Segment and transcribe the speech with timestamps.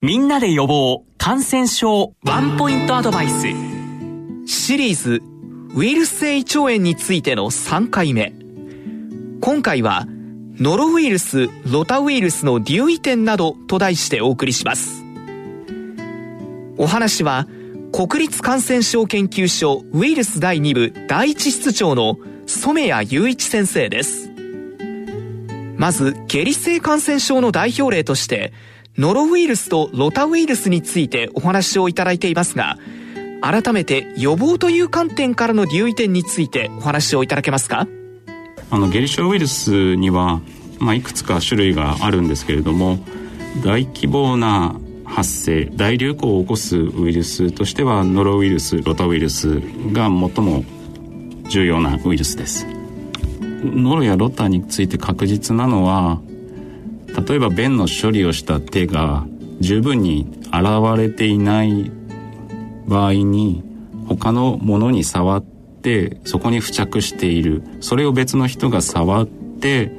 [0.00, 3.48] みんなで予防感染症ワンポイントアドバイス。
[4.46, 5.20] シリーズ
[5.74, 8.32] ウイルス性胃腸炎についての3回目。
[9.40, 10.06] 今回は
[10.60, 15.02] ノロウイルスロタウイルスの留意点などと題してお送りします。
[16.76, 17.48] お話は
[17.92, 24.30] 国立感染症研究所ウイルス第2部第一室長の染谷雄一先生です。
[25.76, 28.52] まず下痢性感染症の代表例として
[28.98, 32.78] ノロウイルスとロタウイルスについてお話をいただいていますが
[33.40, 37.86] 改めて予防という観点からの留意点についてお話をいただけますか？
[38.70, 40.40] あの下痢症ウイルスには、
[40.80, 42.98] まあ、いくつか種類があるんですけれども
[43.64, 49.60] 大規模な発生大流行を起こすウイルスとしてはノロウイルスロタウイルス
[49.92, 50.64] が最も
[51.48, 52.66] 重要なウイルスです。
[53.62, 56.20] ノロやロタについて確実なのは
[57.16, 59.26] 例えば便の処理をした手が
[59.60, 61.90] 十分に洗われていない
[62.86, 63.62] 場合に
[64.08, 67.62] 他のものに触ってそこに付着している。
[67.80, 69.92] それを別の人が触って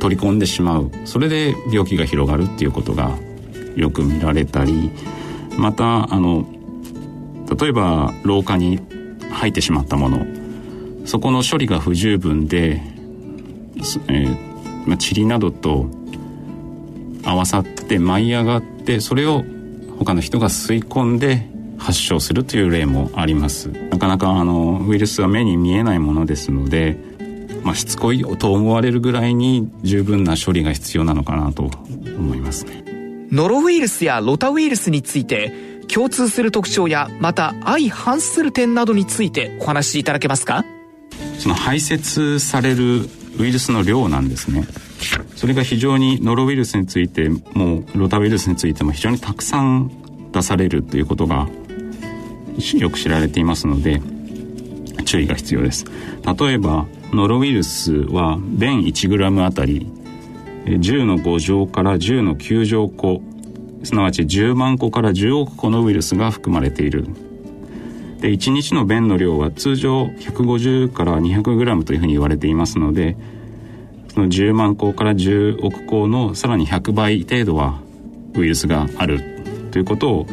[0.00, 0.90] 取り込んでしまう。
[1.04, 3.16] それで病気が広がるっていうことが
[3.76, 4.90] よく見られたり。
[5.56, 6.46] またあの
[7.58, 8.80] 例えば廊下に
[9.30, 10.26] 入ってしまったもの。
[11.04, 12.80] そこの処理が不十分で、
[14.08, 14.52] えー
[14.86, 15.86] まあ、塵などと
[17.24, 19.44] 合わさって舞い上がってそれを
[19.98, 21.48] 他の人が吸い込んで
[21.78, 23.68] 発症するという例もあります。
[23.90, 26.96] なかなかあのウイルスは目に見えないものですので、
[27.62, 31.70] まあ、しつこいと思われるぐらいに十分な処理が必要なのかなと
[32.18, 32.84] 思いますね。
[33.30, 35.52] ノロウイルスやロタウイルスについて
[35.88, 40.64] 共通する特徴やまた相反する点などについてお話しいただけますか？
[41.38, 44.64] その排泄されるウイルスの量なんですね。
[45.36, 49.90] それが非常にノロウイルスについてもロタウイルスについても非常にたくさん
[50.32, 51.48] 出されるということが
[52.74, 54.00] よく知られていますので
[55.04, 55.84] 注意が必要です。
[56.38, 59.90] 例えばノロウイルスは便 1g あたり
[60.64, 63.20] 10の5乗から10の9乗個
[63.82, 67.06] すなわち10万個から10億個のウイルスが含まれている。
[68.22, 73.16] で1日の便の量は通常150から 200g というふうに言われていますので
[74.14, 77.80] その10万個から10億個のさらに100倍程度は
[78.34, 79.20] ウイルスがある
[79.72, 80.26] ということを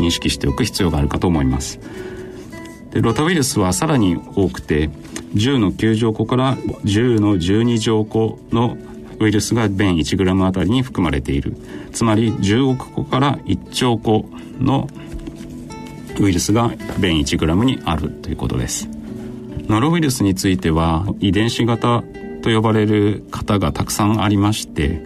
[0.00, 1.78] 認識しておく必要があるかと思います。
[2.92, 4.88] でロタウイルスはさらに多くて
[5.34, 8.78] 10の9乗個から10の12乗個の
[9.20, 11.56] ウイルスが便 1g あたりに含まれている。
[11.92, 14.24] つまり10億個から1兆個
[14.58, 14.88] の
[16.20, 18.88] ウイルスが便 1g にあるということです。
[19.68, 22.02] ノロウイルスについては遺伝子型
[22.42, 25.02] と呼ばれる型がたくさんありまして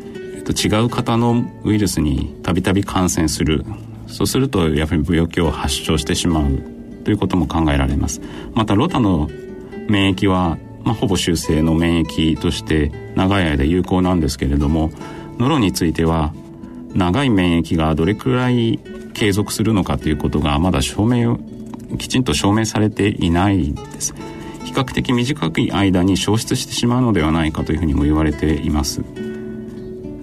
[0.50, 3.64] 違う型のウイルスにたびたび感染する。
[4.06, 6.58] そうするとやはり病気を発症してしまう
[7.04, 8.20] ということも考えられます。
[8.54, 9.30] またロタの
[9.88, 14.90] 免疫は、まあ、ほぼ修正の免疫として長い間有効なんですけれども
[15.38, 16.32] ノロについては
[16.94, 18.78] 長い免疫がどれくらい
[19.12, 21.38] 継続するのかということがまだ証明
[21.98, 24.14] きちんと証明されていないです。
[24.64, 29.02] 比較的短い間に消失してしまうのではないかというふうにも言われています。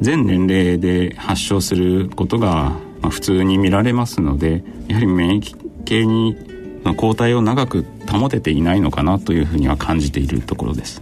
[0.01, 2.72] 全年齢で発症することが
[3.09, 6.38] 普通に見られますのでやはり免疫系に
[6.95, 11.01] 抗体を長く保てていないのかなというふうには感じているところです。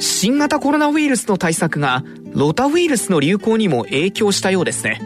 [0.00, 5.00] 新型コロナウイルスの対策がロタウイルスの流行にも影響したようですね。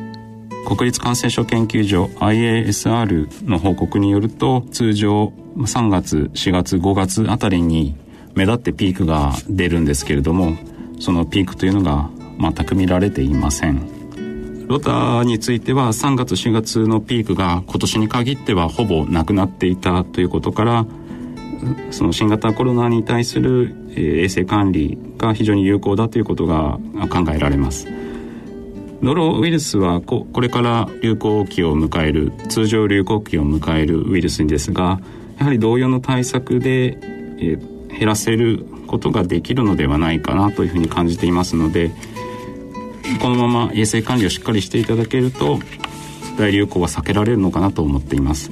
[0.66, 7.96] 国立感染症研究所 IASR の報告によると通常3月4月5月あたりに
[8.34, 10.56] 目立ってピークが出るんですけれども
[11.00, 14.02] そのピークというのが全く見られていません。
[14.68, 20.86] ロタについては3月4月のピークが今年に限ってはほぼなくなっていたということから
[21.90, 26.78] その新型コロナに対する衛生管理が非常に有効だということが
[27.10, 28.01] 考えられます。
[29.02, 35.00] ノロウイルスはここれから流行期を迎える通常流行期を迎えるウイルスですが
[35.38, 36.98] やはり同様の対策で、
[37.38, 37.58] え
[37.98, 41.90] 減らせることができるのではないかなというふうに感じていますので
[43.20, 45.58] このまま衛生管理をしっかりしていただけると
[46.38, 48.50] 大流行は避けられるのかなと思っています。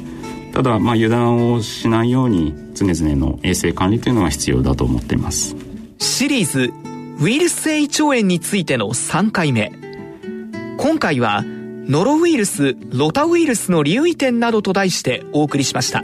[0.53, 5.57] ただまあ油断をしないように常々の衛生管理というのは必要だと思っています。
[5.99, 6.73] シリーズ
[7.21, 9.90] ウイルス性胃腸炎についての3回目。
[10.83, 16.03] 今回はノロウイルスロタウイルスの留意点などと題してお送りしました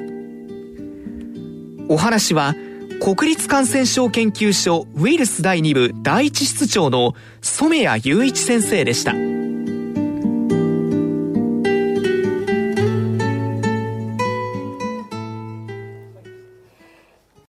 [1.89, 2.55] お話は
[3.01, 9.15] 国立感染症研究所ウイルス第2部第1室長の染谷雄一先生でした。